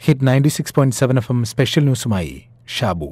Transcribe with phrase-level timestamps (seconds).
[0.00, 2.42] Hit ninety six point seven FM M special ന്യൂസുമായി
[2.78, 3.08] ഷാബു.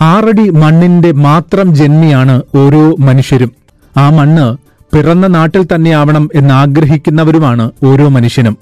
[0.00, 3.52] ആറടി മണ്ണിന്റെ മാത്രം ജന്മിയാണ് ഓരോ മനുഷ്യരും.
[3.96, 4.56] ആ മണ്ണ്
[4.96, 8.58] പിറന്ന നാട്ടിൽ തന്നെയാവണം എന്നാഗ്രഹിക്കുന്നവരുമാണ് ഓരോ മനുഷ്യനും.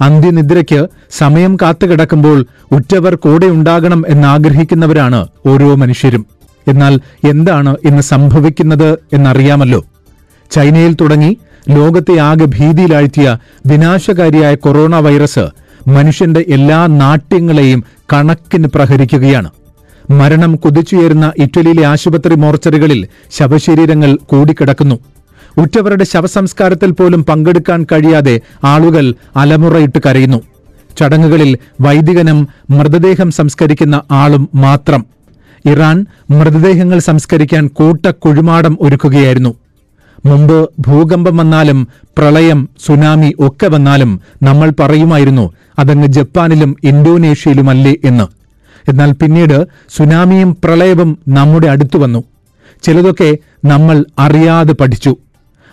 [0.00, 6.26] അന്ത്യനിദ്രയ്ക്ക് സമയം കാത്തുകിടക്കുമ്പോൾ ഉറ്റവർ കൂടെ ഉണ്ടാകണം എന്നാഗ്രഹിക്കുന്നവരാണ് ഓരോ മനുഷ്യരും.
[6.68, 9.84] എന്നാൽ എന്താണ് ഇന്ന് സംഭവിക്കുന്നത് എന്നറിയാമല്ലോ.
[10.52, 11.38] ചൈനയിൽ തുടങ്ങി
[11.68, 15.48] ലോകത്തെ ആകെ ഭീതിയിലാഴ്ത്തിയ വിനാശകാരിയായ കൊറോണ വൈറസ്
[15.88, 19.50] മനുഷ്യന്റെ എല്ലാ നാട്യങ്ങളെയും കണക്കിന് പ്രഹരിക്കുകയാണ്.
[20.10, 24.98] മരണം കുതിച്ചുയരുന്ന ഇറ്റലിയിലെ ആശുപത്രി മോർച്ചറികളിൽ ശവശരീരങ്ങൾ കൂടിക്കിടക്കുന്നു.
[25.58, 30.42] ഉറ്റവരുടെ ശവസംസ്കാരത്തിൽ പോലും പങ്കെടുക്കാൻ കഴിയാതെ ആളുകൾ അലമുറയിട്ട് കരയുന്നു.
[30.98, 35.06] ചടങ്ങുകളിൽ വൈദികനും മൃതദേഹം സംസ്കരിക്കുന്ന ആളും മാത്രം.
[35.66, 39.54] ഇറാൻ മൃതദേഹങ്ങൾ സംസ്കരിക്കാൻ കൂട്ടക്കുഴിമാടം ഒരുക്കുകയായിരുന്നു.
[40.24, 48.26] മുമ്പ് ഭൂകമ്പം വന്നാലും പ്രളയം സുനാമി ഒക്കെ വന്നാലും നമ്മൾ പറയുമായിരുന്നു അതങ്ങ് ജപ്പാനിലും ഇന്തോനേഷ്യയിലുമല്ലേ എന്ന്.
[48.90, 52.24] എന്നാൽ പിന്നീട് സുനാമിയും പ്രളയവും നമ്മുടെ അടുത്തു വന്നു.
[52.82, 55.16] ചിലതൊക്കെ നമ്മൾ അറിയാതെ പഠിച്ചു.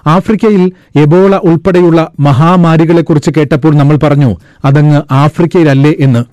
[0.07, 6.23] ആഫ്രിക്കയിൽ എബോള ഉൾപ്പെടെയുള്ള മഹാമാരികളെക്കുറിച്ച് കേട്ടപ്പോൾ നമ്മൾ പറഞ്ഞു അതങ്ങ് ആഫ്രിക്കയിലല്ലേ എന്ന്.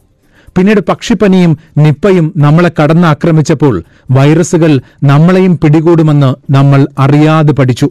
[0.59, 7.91] പിന്നീട് പക്ഷിപ്പനിയും നിപ്പയും നമ്മളെ കടന്നാക്രമിച്ചപ്പോൾ വൈറസുകൾ നമ്മളെയും പിടികൂടുമെന്ന് നമ്മൾ അറിയാതെ പഠിച്ചു.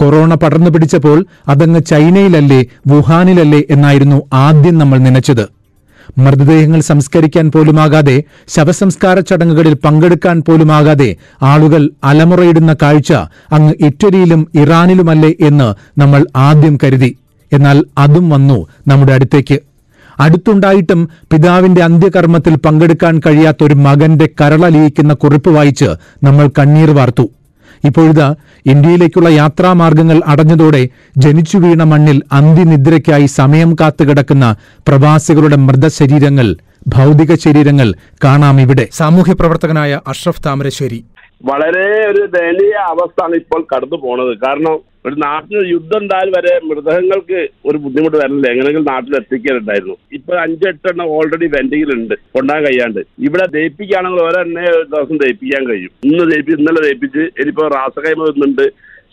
[0.00, 5.46] കൊറോണ പടർന്നു പിടിച്ചപ്പോൾ അതങ്ങ് ചൈനയിലല്ലേ വുഹാനിലല്ലേ എന്നായിരുന്നു ആദ്യം നമ്മൾ നനച്ചത്.
[6.18, 13.12] മൃതദേഹങ്ങൾ സംസ്കരിക്കാൻ പോലുമാകാതെ ശവസംസ്കാര ചടങ്ങുകളിൽ പങ്കെടുക്കാൻ പോലുമാകാതെ ആളുകൾ അലമുറയിടുന്ന കാഴ്ച
[13.52, 17.18] അങ്ങ് ഇറ്റലിയിലും ഇറാനിലുമല്ലേ എന്ന് നമ്മൾ ആദ്യം കരുതി.
[17.52, 19.58] എന്നാൽ അതും വന്നു നമ്മുടെ അടുത്തേക്ക്.
[20.20, 25.90] അടുത്തുണ്ടായിട്ടും പിതാവിന്റെ അന്ത്യകർമ്മത്തിൽ പങ്കെടുക്കാൻ കഴിയാത്ത ഒരു മകന്റെ കരളലിയിക്കുന്ന കുറിപ്പ് വായിച്ച്
[26.24, 27.26] നമ്മൾ കണ്ണീർ വാർത്തു.
[27.84, 28.28] ഇപ്പോഴിതാ
[28.66, 30.82] ഇന്ത്യയിലേക്കുള്ള യാത്രാമാർഗങ്ങൾ അടഞ്ഞതോടെ
[31.16, 34.46] ജനിച്ചു വീണ മണ്ണിൽ അന്തിനിദ്രയ്ക്കായി സമയം കാത്തുകിടക്കുന്ന
[34.88, 36.48] പ്രവാസികളുടെ മൃതശരീരങ്ങൾ
[36.88, 37.88] ഭൗതിക ശരീരങ്ങൾ
[38.24, 40.98] കാണാം ഇവിടെ സാമൂഹ്യ പ്രവർത്തകനായ അഷ്റഫ് താമരശ്ശേരി.
[41.44, 44.76] വളരെ ഒരു ദയനീയ അവസ്ഥയാണ് ഇപ്പോൾ കടന്നു പോണത് കാരണം
[45.08, 51.46] ഒരു നാട്ടിൽ യുദ്ധം ഉണ്ടായാൽ വരെ മൃതകങ്ങൾക്ക് ഒരു ബുദ്ധിമുട്ട് വരില്ല എങ്ങനെയെങ്കിലും നാട്ടിൽ എത്തിക്കാനുണ്ടായിരുന്നു ഇപ്പൊ അഞ്ചെട്ടെണ്ണം ഓൾറെഡി
[51.54, 53.00] വെന്റിങ്ങിലുണ്ട് കൊണ്ടാൻ കഴിയാണ്ട്.
[53.26, 54.40] ഇവിടെ ദയിപ്പിക്കുകയാണെങ്കിൽ ഓരോ
[54.72, 55.92] ഒരു ദിവസം ദയിപ്പിക്കാൻ കഴിയും.
[56.08, 58.66] ഇന്ന് ദയിപ്പിച്ച് ഇന്നലെ ദയിപ്പിച്ച് ഇനിയിപ്പോ റാസകൈമ വരുന്നുണ്ട്.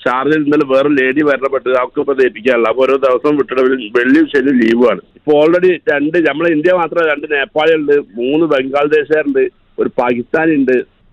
[0.04, 3.62] ഷാർജയിൽ ഇന്നലെ വേറെ ലേഡി വരണപ്പെട്ട് അവർക്ക് ഇപ്പൊ ദയിപ്പിക്കാനുള്ള അപ്പൊ ഓരോ ദിവസം വിട്ടിട്ട്
[3.98, 9.44] വെള്ളിയും ശനി ലീവാണ് ഇപ്പൊ ഓൾറെഡി രണ്ട് നമ്മളെ ഇന്ത്യ മാത്രമല്ല രണ്ട് നേപ്പാളിയുണ്ട് മൂന്ന് ബംഗ്ലാദേശുകാരുണ്ട്
[9.82, 10.54] ഒരു പാകിസ്ഥാനി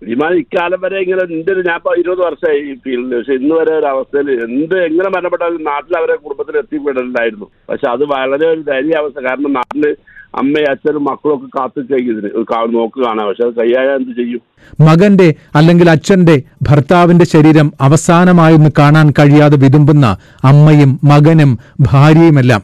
[0.03, 3.85] വിമാനം ഇക്കാലം വരെ ഇങ്ങനെ എന്റെ ഞാൻ ഇപ്പൊ ഇരുപത് വർഷമായി ഈ ഫീൽഡിൽ പക്ഷെ ഇന്ന് വരെ ഒരു
[3.85, 9.27] അവസ്ഥയിൽ എന്ത് എങ്ങനെ മരണപ്പെട്ടാലും നാട്ടിൽ അവരെ കുടുംബത്തിൽ എത്തിപ്പെടലുണ്ടായിരുന്നു പക്ഷെ അത് വളരെ ഒരു ദയനീയ അവസ്ഥ.
[9.27, 9.95] കാരണം നാട്ടിൽ
[10.35, 12.43] അമ്മയും അച്ഛനും മക്കളും ഒക്കെ കാത്തു ഇതിന്.
[12.43, 14.41] കാ- നോക്ക് കാണാം പക്ഷെ അത് കയ്യായ എന്ത് ചെയ്യും?
[14.79, 22.61] മകന്റെ അല്ലെങ്കിൽ അച്ഛന്റെ ഭർത്താവിന്റെ ശരീരം അവസാനമായൊന്ന് കാണാൻ കഴിയാതെ വിതുമ്പുന്ന അമ്മയും മകനും ഭാര്യയുമെല്ലാം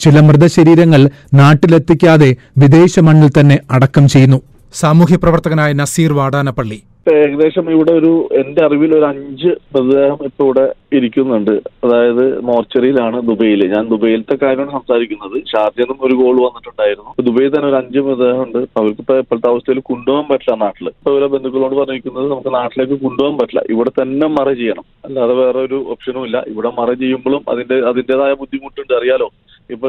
[0.00, 4.51] ചില മൃതശരീരങ്ങൾ നാട്ടിലെത്തിക്കാതെ വിദേശ മണ്ണിൽ തന്നെ അടക്കം ചെയ്യുന്നു.
[4.80, 6.78] സാമൂഹ്യ പ്രവർത്തകനായ നസീർ വാടാനപ്പള്ളി.
[7.12, 8.10] ഏകദേശം ഇവിടെ ഒരു
[8.40, 10.64] എന്റെ അറിവിൽ ഒരു അഞ്ച് മൃതദേഹം ഇപ്പൊ ഇവിടെ
[10.96, 11.52] ഇരിക്കുന്നുണ്ട്.
[11.84, 15.36] അതായത് മോർച്ചറിയിലാണ് ദുബൈയിൽ ഞാൻ ദുബൈയിലത്തെ കാര്യമാണ് സംസാരിക്കുന്നത്.
[15.52, 17.12] ഷാർജയിൽ നിന്നും ഒരു ഗോൾ വന്നിട്ടുണ്ടായിരുന്നു.
[17.28, 21.28] ദുബൈയിൽ തന്നെ ഒരു അഞ്ച് മൃതദേഹം ഉണ്ട് അവർക്ക് ഇപ്പൊ ഇപ്പോഴത്തെ അവസ്ഥയിൽ കൊണ്ടുപോകാൻ പറ്റില്ല നാട്ടിൽ ഇപ്പൊ ഓരോ
[21.34, 23.64] ബന്ധുക്കളോട് പറഞ്ഞിരിക്കുന്നത് നമുക്ക് നാട്ടിലേക്ക് കൊണ്ടുപോകാൻ പറ്റില്ല.
[23.74, 24.86] ഇവിടെ തന്നെ മറ ചെയ്യണം.
[25.08, 26.38] അല്ലാതെ വേറെ ഒരു ഓപ്ഷനും ഇല്ല.
[26.54, 28.94] ഇവിടെ മറ ചെയ്യുമ്പോഴും അതിന്റെ അതിന്റേതായ ബുദ്ധിമുട്ടുണ്ട്.
[29.00, 29.28] അറിയാലോ.
[29.74, 29.88] ഇപ്പൊ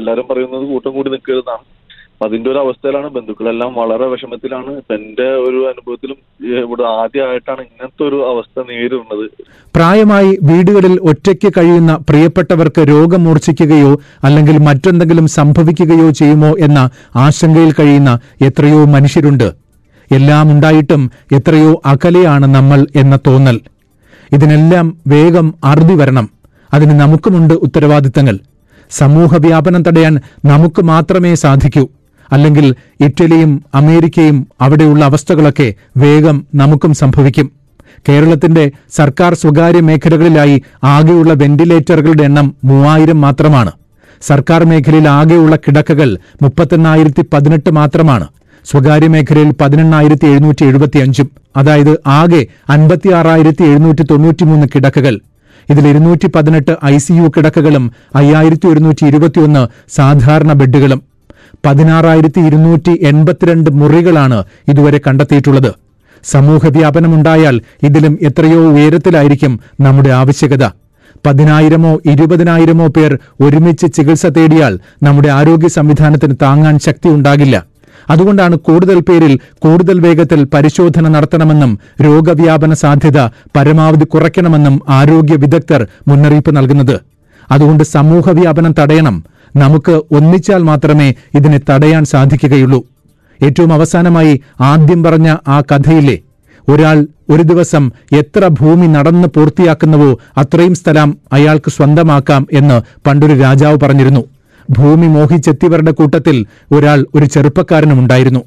[0.00, 1.64] എല്ലാരും പറയുന്നത് കൂട്ടം കൂടി നിൽക്കരുതെന്നാണ്
[2.22, 4.70] അതിന്റെ ഒരു അവസ്ഥയിലാണ് ബന്ധുക്കളെല്ലാം വളരെ വിഷമത്തിലാണ്.
[4.70, 6.16] എന്റെ ഒരു അനുഭവത്തിലും
[6.58, 9.30] ഇവിടെ ആദ്യമായിട്ടാണ് ഇങ്ങനത്തെ ഒരു അവസ്ഥ നേരിടുന്നത്.
[9.76, 18.84] പ്രായമായി വീടുകളിൽ ഒറ്റയ്ക്ക് കഴിയുന്ന പ്രിയപ്പെട്ടവർക്ക് രോഗം മൂർച്ഛിക്കുകയോ അല്ലെങ്കിൽ മറ്റെന്തെങ്കിലും സംഭവിക്കുകയോ ചെയ്യുമോ എന്ന ആശങ്കയിൽ കഴിയുന്ന എത്രയോ
[18.84, 19.52] മനുഷ്യരുണ്ട്.
[20.12, 23.60] എല്ലാം ഉണ്ടായിട്ടും എത്രയോ അകലെയാണ് നമ്മൾ എന്ന തോന്നൽ.
[24.32, 26.30] ഇതിനെല്ലാം വേഗം അറുതി വരണം.
[26.74, 28.38] അതിന് നമുക്കുമുണ്ട് ഉത്തരവാദിത്തങ്ങൾ.
[28.90, 31.88] സമൂഹവ്യാപനം തടയാൻ നമുക്ക് മാത്രമേ സാധിക്കൂ.
[32.32, 37.50] അല്ലെങ്കിൽ ഇറ്റലിയും അമേരിക്കയും അവിടെയുള്ള അവസ്ഥകളൊക്കെ വേഗം നമുക്കും സംഭവിക്കും.
[38.08, 43.72] കേരളത്തിന്റെ സർക്കാർ സ്വകാര്യ മേഖലകളിലായി ആകെയുള്ള വെന്റിലേറ്ററുകളുടെ എണ്ണം മൂവായിരം മാത്രമാണ്.
[44.22, 48.28] സർക്കാർ മേഖലയിൽ ആകെയുള്ള കിടക്കകൾ മുപ്പത്തെണ്ണായിരത്തി പതിനെട്ട് മാത്രമാണ്.
[48.70, 55.20] സ്വകാര്യ മേഖലയിൽ പതിനെണ്ണായിരത്തി എഴുന്നൂറ്റി എഴുപത്തിയഞ്ചും അതായത് ആകെ അൻപത്തിയാറായിരത്തി എഴുന്നൂറ്റി തൊണ്ണൂറ്റിമൂന്ന് കിടക്കകൾ.
[55.70, 61.09] ഇതിൽ ഇരുന്നൂറ്റി പതിനെട്ട് ഐ സി യു കിടക്കകളും അയ്യായിരത്തി ഒരുന്നൂറ്റി ഇരുപത്തിയൊന്ന് സാധാരണ ബെഡുകളും.
[61.66, 65.72] പതിനാറായിരത്തി ഇരുന്നൂറ്റി എൺപത്തിരണ്ട് മുറികളാണ് ഇതുവരെ കണ്ടെത്തിയിട്ടുള്ളത്.
[66.24, 70.64] സമൂഹ വ്യാപനമുണ്ടായാൽ ഇതിലും എത്രയോ ഉയരത്തിലായിരിക്കും നമ്മുടെ ആവശ്യകത.
[71.26, 77.66] പതിനായിരമോ ഇരുപതിനായിരമോ പേർ ഒരുമിച്ച് ചികിത്സ തേടിയാൽ നമ്മുടെ ആരോഗ്യ സംവിധാനത്തിന് താങ്ങാൻ ശക്തി ഉണ്ടാകില്ല.
[78.10, 83.20] അതുകൊണ്ടാണ് കൂടുതൽ പേരിൽ കൂടുതൽ വേഗത്തിൽ പരിശോധന നടത്തണമെന്നും രോഗവ്യാപന സാധ്യത
[83.56, 87.00] പരമാവധി കുറയ്ക്കണമെന്നും ആരോഗ്യ വിദഗ്ധർ മുന്നറിയിപ്പ് നൽകുന്നത്.
[87.50, 89.24] അതുകൊണ്ട് സമൂഹവ്യാപനം തടയണം.
[89.56, 92.84] നമുക്ക് ഒന്നിച്ചാൽ മാത്രമേ ഇതിനെ തടയാൻ സാധിക്കുകയുള്ളൂ.
[93.42, 96.18] ഏറ്റവും അവസാനമായി ആദ്യം പറഞ്ഞ ആ കഥയിലെ
[96.68, 104.24] ഒരാൾ ഒരു ദിവസം എത്ര ഭൂമി നടന്ന് പൂർത്തിയാക്കുന്നുവോ അത്രയും സ്ഥലം അയാൾക്ക് സ്വന്തമാക്കാം എന്ന് പണ്ടൊരു രാജാവ് പറഞ്ഞിരുന്നു.
[104.70, 108.40] ഭൂമി മോഹിച്ചെത്തിയവരുടെ കൂട്ടത്തിൽ ഒരാൾ ഒരു ചെറുപ്പക്കാരനുമുണ്ടായിരുന്നു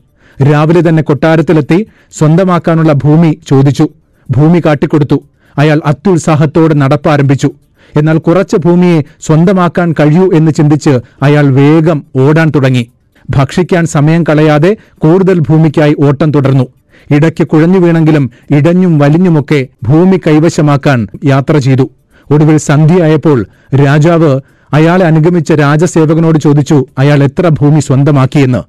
[0.52, 3.90] രാവിലെ തന്നെ കൊട്ടാരത്തിലെത്തി സ്വന്തമാക്കാനുള്ള ഭൂമി ചോദിച്ചു.
[4.32, 5.24] ഭൂമി കാട്ടിക്കൊടുത്തു.
[5.58, 7.52] അയാൾ അത്യുത്സാഹത്തോടെ നടപ്പാരംഭിച്ചു.
[7.96, 12.90] എന്നാൽ കുറച്ച് ഭൂമിയെ സ്വന്തമാക്കാൻ കഴിയൂ എന്ന് ചിന്തിച്ച് അയാൾ വേഗം ഓടാൻ തുടങ്ങി.
[13.30, 16.68] ഭക്ഷിക്കാൻ സമയം കളയാതെ കൂടുതൽ ഭൂമിക്കായി ഓട്ടം തുടർന്നു.
[17.12, 21.90] ഇടയ്ക്ക് കുഴഞ്ഞു വീണെങ്കിലും ഇടഞ്ഞും വലിഞ്ഞുമൊക്കെ ഭൂമി കൈവശമാക്കാൻ യാത്ര ചെയ്തു.
[22.32, 23.46] ഒടുവിൽ സന്ധ്യയായപ്പോൾ
[23.86, 24.40] രാജാവ്
[24.74, 28.62] അയാളെ അനുഗമിച്ച രാജസേവകനോട് ചോദിച്ചു അയാൾ എത്ര ഭൂമി സ്വന്തമാക്കിയെന്ന്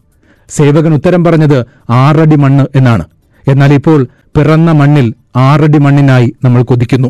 [0.49, 3.05] സേവകൻ ഉത്തരം പറഞ്ഞത് ആറടി മണ്ണ് എന്നാണ്.
[3.49, 4.07] എന്നാൽ ഇപ്പോൾ
[4.37, 7.09] പിറന്ന മണ്ണിൽ ആറടി മണ്ണിനായി നമ്മൾ കൊതിക്കുന്നു.